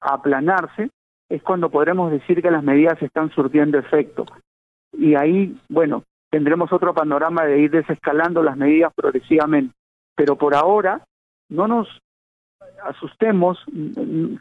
a 0.00 0.14
aplanarse, 0.14 0.90
es 1.28 1.42
cuando 1.42 1.70
podremos 1.70 2.10
decir 2.10 2.42
que 2.42 2.50
las 2.50 2.62
medidas 2.62 3.00
están 3.02 3.30
surtiendo 3.30 3.78
efecto. 3.78 4.24
Y 4.92 5.14
ahí, 5.14 5.56
bueno, 5.68 6.04
tendremos 6.30 6.72
otro 6.72 6.94
panorama 6.94 7.44
de 7.44 7.60
ir 7.60 7.70
desescalando 7.70 8.42
las 8.42 8.56
medidas 8.56 8.92
progresivamente. 8.94 9.74
Pero 10.16 10.36
por 10.36 10.54
ahora, 10.54 11.04
no 11.48 11.68
nos 11.68 11.88
asustemos, 12.84 13.58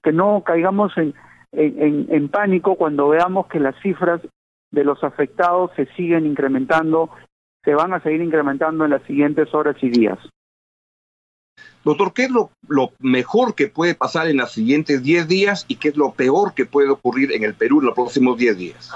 que 0.04 0.12
no 0.12 0.44
caigamos 0.46 0.98
en, 0.98 1.14
en, 1.52 2.08
en 2.10 2.30
pánico 2.30 2.76
cuando 2.76 3.10
veamos 3.10 3.48
que 3.48 3.60
las 3.60 3.76
cifras 3.82 4.22
de 4.72 4.84
los 4.84 5.04
afectados 5.04 5.72
se 5.76 5.86
siguen 5.94 6.26
incrementando, 6.26 7.10
se 7.64 7.74
van 7.74 7.94
a 7.94 8.02
seguir 8.02 8.22
incrementando 8.22 8.86
en 8.86 8.92
las 8.92 9.04
siguientes 9.04 9.54
horas 9.54 9.76
y 9.82 9.90
días. 9.90 10.20
Doctor, 11.88 12.14
¿qué 12.14 12.26
es 12.26 12.32
lo, 12.32 12.50
mejor 13.00 13.56
que 13.56 13.68
puede 13.68 13.96
pasar 13.96 14.28
en 14.28 14.38
los 14.38 14.52
siguientes 14.52 15.04
10 15.04 15.28
días 15.30 15.66
y 15.70 15.78
qué 15.78 15.88
es 15.88 15.96
lo 15.96 16.12
peor 16.12 16.54
que 16.54 16.66
puede 16.66 16.90
ocurrir 16.90 17.32
en 17.32 17.46
el 17.46 17.54
Perú 17.54 17.80
en 17.80 17.86
los 17.86 17.96
próximos 17.96 18.38
10 18.38 18.58
días? 18.58 18.94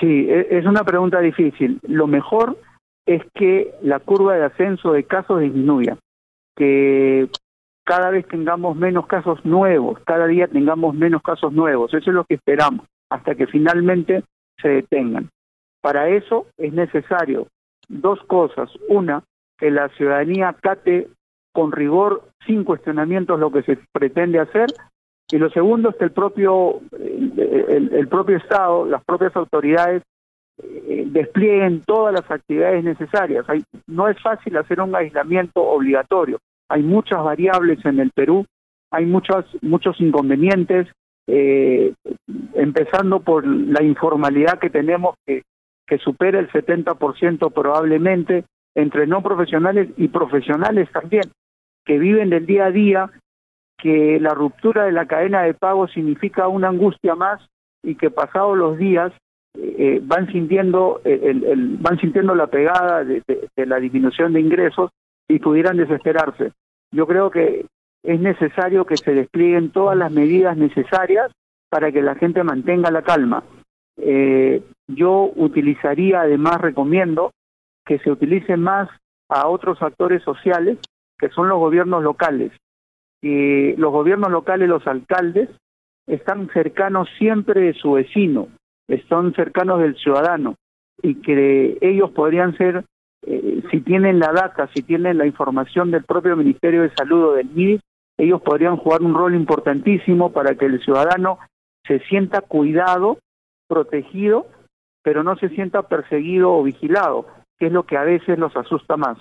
Sí, 0.00 0.26
e, 0.30 0.46
es 0.50 0.64
una 0.64 0.82
pregunta 0.82 1.20
difícil. 1.20 1.78
Lo 1.86 2.06
mejor 2.06 2.58
es 3.04 3.22
que 3.34 3.74
la 3.82 3.98
curva 3.98 4.34
de 4.36 4.44
ascenso 4.44 4.92
de 4.92 5.04
casos 5.04 5.40
disminuya, 5.40 5.98
que 6.56 7.28
cada 7.84 8.10
vez 8.10 8.26
tengamos 8.28 8.76
menos 8.76 9.06
casos 9.06 9.44
nuevos, 9.44 9.98
cada 10.06 10.26
día 10.26 10.46
tengamos 10.48 10.94
menos 10.94 11.20
casos 11.20 11.52
nuevos. 11.52 11.92
Eso 11.92 12.10
es 12.10 12.14
lo 12.14 12.24
que 12.24 12.36
esperamos, 12.36 12.86
hasta 13.10 13.34
que 13.34 13.46
finalmente 13.46 14.24
se 14.60 14.68
detengan. 14.68 15.28
Para 15.82 16.08
eso 16.08 16.46
es 16.56 16.72
necesario 16.72 17.48
dos 17.88 18.20
cosas. 18.26 18.70
Una, 18.88 19.22
que 19.58 19.70
la 19.70 19.90
ciudadanía 19.90 20.56
cate 20.62 21.08
con 21.52 21.72
rigor, 21.72 22.22
sin 22.46 22.64
cuestionamientos, 22.64 23.38
lo 23.38 23.52
que 23.52 23.62
se 23.62 23.78
pretende 23.92 24.40
hacer. 24.40 24.66
Y 25.30 25.38
lo 25.38 25.50
segundo 25.50 25.90
es 25.90 25.96
que 25.96 26.04
el 26.04 26.12
propio, 26.12 26.80
el, 26.98 28.08
propio 28.08 28.36
Estado, 28.36 28.84
las 28.84 29.04
propias 29.04 29.34
autoridades, 29.36 30.02
eh, 30.62 31.04
desplieguen 31.06 31.82
todas 31.82 32.12
las 32.12 32.30
actividades 32.30 32.84
necesarias. 32.84 33.44
Hay, 33.48 33.62
no 33.86 34.08
es 34.08 34.20
fácil 34.20 34.56
hacer 34.56 34.80
un 34.80 34.94
aislamiento 34.94 35.62
obligatorio. 35.62 36.38
Hay 36.68 36.82
muchas 36.82 37.22
variables 37.22 37.84
en 37.84 38.00
el 38.00 38.10
Perú, 38.10 38.44
hay 38.90 39.06
muchos, 39.06 39.44
muchos 39.62 40.00
inconvenientes, 40.00 40.88
eh, 41.26 41.94
empezando 42.54 43.20
por 43.20 43.46
la 43.46 43.82
informalidad 43.82 44.58
que 44.58 44.70
tenemos, 44.70 45.14
que, 45.26 45.42
que 45.86 45.98
supera 45.98 46.38
el 46.38 46.50
70% 46.50 47.52
probablemente, 47.52 48.44
entre 48.74 49.06
no 49.06 49.22
profesionales 49.22 49.88
y 49.96 50.08
profesionales 50.08 50.90
también 50.92 51.24
que 51.84 51.98
viven 51.98 52.30
del 52.30 52.46
día 52.46 52.66
a 52.66 52.70
día, 52.70 53.10
que 53.78 54.20
la 54.20 54.34
ruptura 54.34 54.84
de 54.84 54.92
la 54.92 55.06
cadena 55.06 55.42
de 55.42 55.54
pago 55.54 55.88
significa 55.88 56.48
una 56.48 56.68
angustia 56.68 57.14
más 57.14 57.40
y 57.82 57.96
que 57.96 58.10
pasados 58.10 58.56
los 58.56 58.78
días 58.78 59.12
eh, 59.58 59.74
eh, 59.78 60.00
van 60.02 60.30
sintiendo 60.30 61.00
el, 61.04 61.76
van 61.80 61.98
sintiendo 61.98 62.34
la 62.34 62.46
pegada 62.46 63.04
de, 63.04 63.22
la 63.56 63.80
disminución 63.80 64.32
de 64.32 64.40
ingresos 64.40 64.90
y 65.28 65.38
pudieran 65.38 65.76
desesperarse. 65.76 66.52
Yo 66.92 67.06
creo 67.06 67.30
que 67.30 67.66
es 68.02 68.20
necesario 68.20 68.84
que 68.84 68.96
se 68.96 69.14
desplieguen 69.14 69.70
todas 69.70 69.96
las 69.96 70.12
medidas 70.12 70.56
necesarias 70.56 71.30
para 71.68 71.90
que 71.90 72.02
la 72.02 72.14
gente 72.14 72.42
mantenga 72.42 72.90
la 72.90 73.02
calma. 73.02 73.44
Eh, 73.96 74.62
yo 74.88 75.32
utilizaría, 75.36 76.22
además, 76.22 76.60
recomiendo 76.60 77.32
que 77.84 77.98
se 77.98 78.10
utilice 78.10 78.56
más 78.56 78.88
a 79.28 79.48
otros 79.48 79.80
actores 79.82 80.22
sociales 80.22 80.78
que 81.22 81.28
son 81.28 81.48
los 81.48 81.60
gobiernos 81.60 82.02
locales. 82.02 82.50
Y 83.22 83.76
los 83.76 83.92
gobiernos 83.92 84.32
locales, 84.32 84.68
los 84.68 84.84
alcaldes, 84.88 85.48
están 86.08 86.50
cercanos 86.52 87.08
siempre 87.16 87.60
de 87.60 87.74
su 87.74 87.92
vecino, 87.92 88.48
están 88.88 89.32
cercanos 89.34 89.78
del 89.78 89.94
ciudadano 89.94 90.56
y 91.00 91.22
que 91.22 91.78
ellos 91.80 92.10
podrían 92.10 92.56
ser, 92.56 92.84
eh, 93.24 93.62
si 93.70 93.80
tienen 93.82 94.18
la 94.18 94.32
data, 94.32 94.68
si 94.74 94.82
tienen 94.82 95.16
la 95.16 95.26
información 95.26 95.92
del 95.92 96.02
propio 96.02 96.36
Ministerio 96.36 96.82
de 96.82 96.92
Salud 96.96 97.26
o 97.26 97.32
del 97.34 97.50
MIDI, 97.50 97.80
ellos 98.18 98.42
podrían 98.42 98.76
jugar 98.76 99.02
un 99.02 99.14
rol 99.14 99.36
importantísimo 99.36 100.32
para 100.32 100.56
que 100.56 100.66
el 100.66 100.82
ciudadano 100.82 101.38
se 101.86 102.00
sienta 102.00 102.40
cuidado, 102.40 103.18
protegido, 103.68 104.48
pero 105.04 105.22
no 105.22 105.36
se 105.36 105.50
sienta 105.50 105.82
perseguido 105.82 106.52
o 106.52 106.64
vigilado, 106.64 107.26
que 107.60 107.66
es 107.66 107.72
lo 107.72 107.86
que 107.86 107.96
a 107.96 108.02
veces 108.02 108.40
los 108.40 108.56
asusta 108.56 108.96
más. 108.96 109.18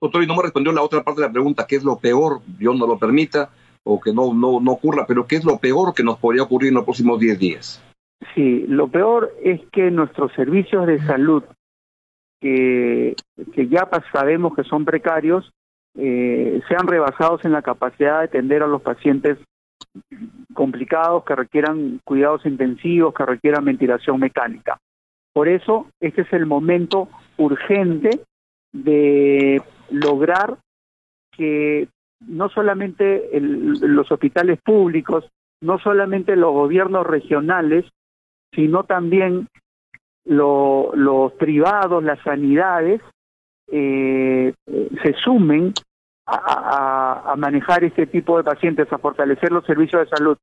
Doctor, 0.00 0.22
y 0.22 0.26
no 0.26 0.36
me 0.36 0.42
respondió 0.42 0.72
la 0.72 0.82
otra 0.82 1.02
parte 1.02 1.20
de 1.20 1.26
la 1.26 1.32
pregunta, 1.32 1.66
¿qué 1.66 1.76
es 1.76 1.84
lo 1.84 1.98
peor? 1.98 2.40
Dios 2.58 2.76
no 2.76 2.86
lo 2.86 2.98
permita 2.98 3.50
o 3.84 4.00
que 4.00 4.12
no, 4.12 4.34
no, 4.34 4.60
no 4.60 4.72
ocurra, 4.72 5.06
pero 5.06 5.26
¿qué 5.26 5.36
es 5.36 5.44
lo 5.44 5.58
peor 5.58 5.94
que 5.94 6.02
nos 6.02 6.18
podría 6.18 6.42
ocurrir 6.42 6.68
en 6.70 6.74
los 6.74 6.84
próximos 6.84 7.20
10 7.20 7.38
días? 7.38 7.82
Sí, 8.34 8.64
lo 8.66 8.88
peor 8.88 9.32
es 9.42 9.60
que 9.72 9.90
nuestros 9.90 10.32
servicios 10.32 10.86
de 10.86 11.00
salud, 11.06 11.44
que, 12.40 13.14
que 13.54 13.68
ya 13.68 13.88
sabemos 14.12 14.54
que 14.56 14.64
son 14.64 14.84
precarios, 14.84 15.50
eh, 15.96 16.60
sean 16.68 16.86
rebasados 16.86 17.44
en 17.44 17.52
la 17.52 17.62
capacidad 17.62 18.18
de 18.18 18.24
atender 18.26 18.62
a 18.62 18.66
los 18.66 18.82
pacientes 18.82 19.38
complicados 20.52 21.24
que 21.24 21.34
requieran 21.34 22.00
cuidados 22.04 22.44
intensivos, 22.44 23.14
que 23.14 23.24
requieran 23.24 23.64
ventilación 23.64 24.18
mecánica. 24.20 24.78
Por 25.32 25.48
eso, 25.48 25.86
este 26.00 26.22
es 26.22 26.32
el 26.32 26.46
momento 26.46 27.08
urgente 27.36 28.20
de 28.84 29.62
lograr 29.90 30.58
que 31.32 31.88
no 32.20 32.48
solamente 32.48 33.28
los 33.40 34.10
hospitales 34.10 34.58
públicos, 34.62 35.28
no 35.60 35.78
solamente 35.78 36.36
los 36.36 36.52
gobiernos 36.52 37.06
regionales, 37.06 37.84
sino 38.52 38.84
también 38.84 39.48
los 40.24 41.32
privados, 41.34 42.02
las 42.02 42.20
sanidades, 42.22 43.00
eh, 43.70 44.54
se 45.02 45.12
sumen 45.14 45.72
a, 46.26 47.34
manejar 47.36 47.84
este 47.84 48.06
tipo 48.06 48.36
de 48.36 48.44
pacientes, 48.44 48.92
a 48.92 48.98
fortalecer 48.98 49.52
los 49.52 49.64
servicios 49.64 50.02
de 50.02 50.16
salud. 50.16 50.36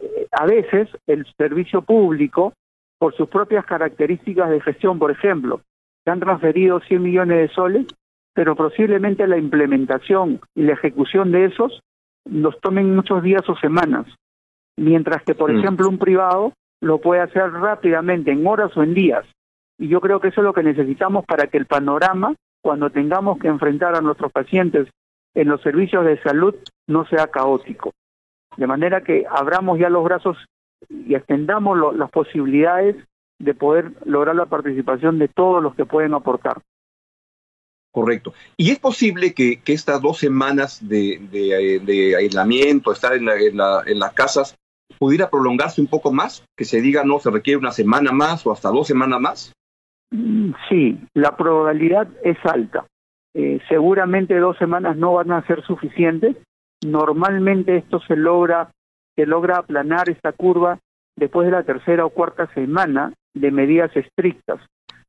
Eh, 0.00 0.26
a 0.30 0.44
veces 0.46 0.88
el 1.06 1.26
servicio 1.36 1.82
público, 1.82 2.52
por 2.98 3.14
sus 3.14 3.28
propias 3.28 3.64
características 3.64 4.50
de 4.50 4.60
gestión, 4.60 4.98
por 4.98 5.10
ejemplo, 5.10 5.60
se 6.04 6.10
han 6.10 6.20
transferido 6.20 6.80
100 6.80 7.02
millones 7.02 7.38
de 7.38 7.54
soles 7.54 7.86
pero 8.34 8.56
posiblemente 8.56 9.26
la 9.26 9.36
implementación 9.36 10.40
y 10.54 10.62
la 10.62 10.72
ejecución 10.72 11.32
de 11.32 11.46
esos 11.46 11.80
nos 12.24 12.58
tomen 12.60 12.94
muchos 12.94 13.22
días 13.22 13.42
o 13.48 13.56
semanas, 13.56 14.06
mientras 14.76 15.22
que, 15.22 15.34
por 15.34 15.52
mm. 15.52 15.58
ejemplo, 15.58 15.88
un 15.88 15.98
privado 15.98 16.52
lo 16.80 16.98
puede 16.98 17.20
hacer 17.20 17.52
rápidamente, 17.52 18.32
en 18.32 18.46
horas 18.46 18.76
o 18.76 18.82
en 18.82 18.94
días. 18.94 19.24
Y 19.78 19.88
yo 19.88 20.00
creo 20.00 20.20
que 20.20 20.28
eso 20.28 20.40
es 20.40 20.44
lo 20.44 20.52
que 20.52 20.62
necesitamos 20.62 21.24
para 21.26 21.46
que 21.46 21.58
el 21.58 21.66
panorama, 21.66 22.34
cuando 22.62 22.90
tengamos 22.90 23.38
que 23.38 23.48
enfrentar 23.48 23.96
a 23.96 24.00
nuestros 24.00 24.32
pacientes 24.32 24.88
en 25.34 25.48
los 25.48 25.60
servicios 25.62 26.04
de 26.04 26.20
salud, 26.22 26.54
no 26.86 27.04
sea 27.06 27.28
caótico. 27.28 27.92
De 28.56 28.66
manera 28.66 29.02
que 29.02 29.24
abramos 29.30 29.78
ya 29.78 29.88
los 29.88 30.04
brazos 30.04 30.36
y 30.88 31.14
extendamos 31.14 31.96
las 31.96 32.10
posibilidades 32.10 32.96
de 33.38 33.54
poder 33.54 33.92
lograr 34.04 34.36
la 34.36 34.46
participación 34.46 35.18
de 35.18 35.28
todos 35.28 35.62
los 35.62 35.74
que 35.74 35.84
pueden 35.84 36.14
aportar. 36.14 36.62
Correcto. 37.92 38.32
Y 38.56 38.70
es 38.70 38.78
posible 38.78 39.34
que, 39.34 39.60
estas 39.66 40.00
dos 40.00 40.18
semanas 40.18 40.86
de, 40.88 42.14
aislamiento, 42.18 42.90
estar 42.90 43.12
en, 43.12 43.26
las 43.26 44.12
casas, 44.14 44.56
pudiera 44.98 45.28
prolongarse 45.28 45.80
un 45.80 45.88
poco 45.88 46.10
más, 46.10 46.44
que 46.56 46.64
se 46.64 46.80
diga 46.80 47.04
no, 47.04 47.18
se 47.18 47.30
requiere 47.30 47.58
una 47.58 47.72
semana 47.72 48.12
más 48.12 48.46
o 48.46 48.52
hasta 48.52 48.70
dos 48.70 48.86
semanas 48.86 49.20
más? 49.20 49.52
Mm, 50.10 50.52
sí, 50.68 50.98
la 51.14 51.36
probabilidad 51.36 52.08
es 52.24 52.38
alta. 52.44 52.86
Eh, 53.34 53.60
seguramente 53.68 54.38
dos 54.38 54.56
semanas 54.58 54.96
no 54.96 55.14
van 55.14 55.32
a 55.32 55.46
ser 55.46 55.62
suficientes. 55.64 56.36
Normalmente 56.84 57.76
esto 57.76 58.00
se 58.00 58.16
logra, 58.16 58.70
se 59.16 59.26
logra 59.26 59.58
aplanar 59.58 60.08
esta 60.08 60.32
curva 60.32 60.78
después 61.16 61.46
de 61.46 61.52
la 61.52 61.62
tercera 61.62 62.04
o 62.04 62.10
cuarta 62.10 62.52
semana 62.54 63.12
de 63.34 63.50
medidas 63.50 63.94
estrictas. 63.96 64.60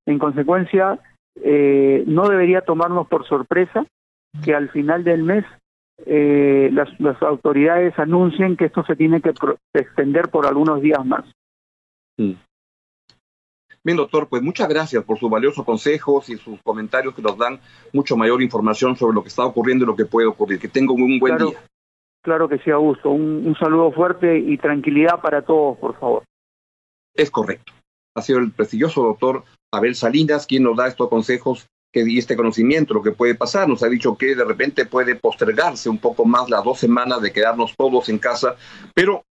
En 0.05 0.19
consecuencia, 0.19 0.99
eh, 1.35 2.03
no 2.07 2.27
debería 2.27 2.61
tomarnos 2.61 3.07
por 3.07 3.27
sorpresa 3.27 3.85
que 4.43 4.53
al 4.53 4.69
final 4.69 5.03
del 5.03 5.23
mes 5.23 5.45
eh, 6.05 6.69
las, 6.73 6.89
las, 6.99 7.21
autoridades 7.21 7.97
anuncien 7.97 8.57
que 8.57 8.65
esto 8.65 8.83
se 8.83 8.95
tiene 8.95 9.21
que 9.21 9.33
extender 9.73 10.29
por 10.29 10.45
algunos 10.45 10.81
días 10.81 11.05
más. 11.05 11.25
Mm. 12.17 12.33
Bien, 13.85 13.97
doctor, 13.97 14.29
pues 14.29 14.41
muchas 14.41 14.69
gracias 14.69 15.03
por 15.03 15.19
sus 15.19 15.29
valiosos 15.29 15.65
consejos 15.65 16.29
y 16.29 16.37
sus 16.37 16.61
comentarios 16.61 17.13
que 17.13 17.21
nos 17.21 17.37
dan 17.37 17.59
mucho 17.91 18.15
mayor 18.15 18.41
información 18.41 18.95
sobre 18.95 19.13
lo 19.13 19.21
que 19.21 19.27
está 19.27 19.43
ocurriendo 19.45 19.83
y 19.83 19.87
lo 19.87 19.95
que 19.95 20.05
puede 20.05 20.25
ocurrir. 20.25 20.57
Que 20.57 20.69
tenga 20.69 20.93
un 20.93 21.19
buen 21.19 21.37
día. 21.37 21.59
Claro 22.23 22.47
que 22.47 22.57
sí, 22.59 22.71
Augusto. 22.71 23.09
Un, 23.09 23.45
un 23.45 23.55
saludo 23.55 23.91
fuerte 23.91 24.37
y 24.37 24.57
tranquilidad 24.57 25.21
para 25.21 25.43
todos, 25.43 25.77
por 25.77 25.99
favor. 25.99 26.23
Es 27.13 27.29
correcto. 27.29 27.73
Ha 28.15 28.21
sido 28.21 28.39
el 28.39 28.51
prestigioso 28.51 29.03
doctor 29.03 29.43
Abel 29.71 29.95
Salinas 29.95 30.47
quien 30.47 30.63
nos 30.63 30.77
da 30.77 30.87
estos 30.87 31.09
consejos 31.09 31.67
que 31.93 32.03
y 32.07 32.17
este 32.17 32.35
conocimiento, 32.35 32.95
lo 32.95 33.03
que 33.03 33.11
puede 33.11 33.35
pasar. 33.35 33.69
Nos 33.69 33.83
ha 33.83 33.87
dicho 33.87 34.17
que 34.17 34.35
de 34.35 34.43
repente 34.43 34.85
puede 34.85 35.15
postergarse 35.15 35.89
un 35.89 35.99
poco 35.99 36.25
más 36.25 36.49
las 36.49 36.63
dos 36.63 36.79
semanas 36.79 37.21
de 37.21 37.31
quedarnos 37.31 37.75
todos 37.77 38.09
en 38.09 38.17
casa, 38.17 38.55
pero 38.95 39.23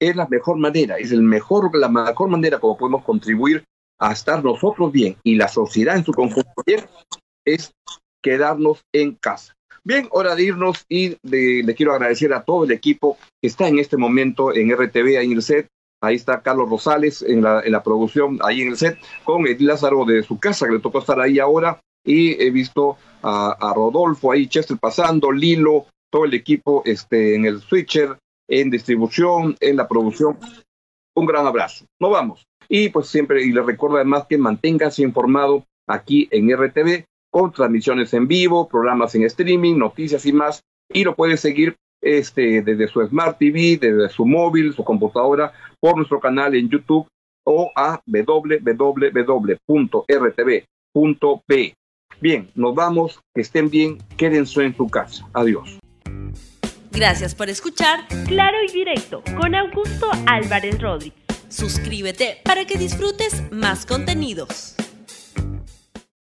es 0.00 0.16
la 0.16 0.26
mejor 0.26 0.56
manera, 0.56 0.96
es 0.96 1.12
el 1.12 1.22
mejor, 1.22 1.76
la 1.76 1.90
mejor 1.90 2.30
manera 2.30 2.58
como 2.58 2.78
podemos 2.78 3.04
contribuir 3.04 3.64
a 3.98 4.12
estar 4.12 4.42
nosotros 4.42 4.90
bien 4.90 5.16
y 5.22 5.34
la 5.34 5.48
sociedad 5.48 5.94
en 5.94 6.06
su 6.06 6.12
conjunto 6.12 6.50
bien, 6.66 6.86
es 7.44 7.72
quedarnos 8.22 8.82
en 8.94 9.14
casa. 9.16 9.54
Bien, 9.82 10.08
hora 10.10 10.34
de 10.34 10.42
irnos 10.42 10.84
y 10.88 11.16
le 11.22 11.74
quiero 11.74 11.92
agradecer 11.92 12.32
a 12.34 12.42
todo 12.42 12.64
el 12.64 12.70
equipo 12.70 13.16
que 13.40 13.48
está 13.48 13.68
en 13.68 13.78
este 13.78 13.96
momento 13.96 14.54
en 14.54 14.70
RTV, 14.70 15.18
ahí 15.18 15.26
en 15.26 15.32
el 15.32 15.42
set. 15.42 15.68
Ahí 16.02 16.16
está 16.16 16.40
Carlos 16.40 16.70
Rosales 16.70 17.22
en 17.22 17.42
la, 17.42 17.60
en 17.60 17.72
la 17.72 17.82
producción, 17.82 18.38
ahí 18.42 18.62
en 18.62 18.68
el 18.68 18.76
set, 18.78 18.98
con 19.24 19.46
el 19.46 19.56
Lázaro 19.64 20.06
de 20.06 20.22
su 20.22 20.38
casa, 20.38 20.66
que 20.66 20.74
le 20.74 20.80
tocó 20.80 20.98
estar 20.98 21.20
ahí 21.20 21.38
ahora. 21.38 21.80
Y 22.04 22.42
he 22.42 22.50
visto 22.50 22.96
a, 23.22 23.52
a 23.60 23.74
Rodolfo 23.74 24.32
ahí, 24.32 24.46
Chester 24.46 24.78
pasando, 24.78 25.30
Lilo, 25.30 25.86
todo 26.10 26.24
el 26.24 26.32
equipo 26.32 26.82
este, 26.86 27.34
en 27.34 27.44
el 27.44 27.60
switcher, 27.60 28.16
en 28.48 28.70
distribución, 28.70 29.56
en 29.60 29.76
la 29.76 29.86
producción. 29.86 30.38
Un 31.14 31.26
gran 31.26 31.46
abrazo. 31.46 31.84
Nos 32.00 32.10
vamos. 32.10 32.46
Y 32.68 32.88
pues 32.88 33.08
siempre, 33.08 33.44
y 33.44 33.52
les 33.52 33.66
recuerdo 33.66 33.96
además 33.96 34.24
que 34.28 34.38
manténgase 34.38 35.02
informado 35.02 35.64
aquí 35.86 36.28
en 36.30 36.50
RTV 36.56 37.04
con 37.30 37.52
transmisiones 37.52 38.12
en 38.14 38.26
vivo, 38.28 38.68
programas 38.68 39.14
en 39.14 39.24
streaming, 39.24 39.76
noticias 39.76 40.26
y 40.26 40.32
más. 40.32 40.62
Y 40.92 41.04
lo 41.04 41.14
puede 41.14 41.36
seguir 41.36 41.76
este, 42.00 42.62
desde 42.62 42.88
su 42.88 43.06
Smart 43.06 43.38
TV, 43.38 43.78
desde 43.80 44.08
su 44.08 44.26
móvil, 44.26 44.74
su 44.74 44.82
computadora, 44.84 45.52
por 45.80 45.96
nuestro 45.96 46.18
canal 46.20 46.54
en 46.54 46.68
YouTube 46.68 47.06
o 47.44 47.70
a 47.74 48.00
www.rtv.p. 48.06 48.94
Bien, 52.20 52.50
nos 52.54 52.74
vamos, 52.74 53.20
que 53.34 53.40
estén 53.40 53.70
bien, 53.70 53.98
quédense 54.16 54.64
en 54.64 54.76
su 54.76 54.88
casa. 54.88 55.26
Adiós. 55.32 55.78
Gracias 56.92 57.34
por 57.34 57.48
escuchar 57.48 58.00
Claro 58.26 58.58
y 58.68 58.72
Directo 58.72 59.22
con 59.36 59.54
Augusto 59.54 60.10
Álvarez 60.26 60.80
Rodríguez. 60.80 61.20
Suscríbete 61.48 62.38
para 62.44 62.64
que 62.64 62.76
disfrutes 62.78 63.50
más 63.50 63.86
contenidos. 63.86 64.76